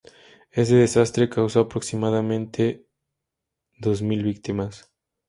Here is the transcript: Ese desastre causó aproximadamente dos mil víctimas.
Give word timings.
Ese 0.51 0.77
desastre 0.77 1.29
causó 1.29 1.59
aproximadamente 1.59 2.87
dos 3.77 4.01
mil 4.01 4.23
víctimas. 4.23 4.89